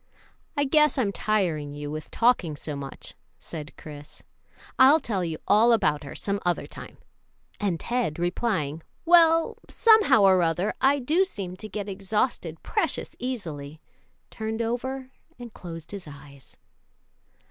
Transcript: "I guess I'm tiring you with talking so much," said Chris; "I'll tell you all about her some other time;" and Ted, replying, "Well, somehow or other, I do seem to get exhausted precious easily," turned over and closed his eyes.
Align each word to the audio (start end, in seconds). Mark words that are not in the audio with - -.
"I 0.57 0.63
guess 0.63 0.97
I'm 0.97 1.11
tiring 1.11 1.75
you 1.75 1.91
with 1.91 2.09
talking 2.09 2.55
so 2.55 2.75
much," 2.75 3.13
said 3.37 3.77
Chris; 3.77 4.23
"I'll 4.79 4.99
tell 4.99 5.23
you 5.23 5.37
all 5.47 5.71
about 5.73 6.03
her 6.03 6.15
some 6.15 6.39
other 6.43 6.65
time;" 6.65 6.97
and 7.59 7.79
Ted, 7.79 8.17
replying, 8.17 8.81
"Well, 9.05 9.59
somehow 9.69 10.23
or 10.23 10.41
other, 10.41 10.73
I 10.81 10.97
do 10.97 11.23
seem 11.23 11.55
to 11.57 11.69
get 11.69 11.87
exhausted 11.87 12.63
precious 12.63 13.15
easily," 13.19 13.79
turned 14.31 14.63
over 14.63 15.11
and 15.37 15.53
closed 15.53 15.91
his 15.91 16.07
eyes. 16.07 16.57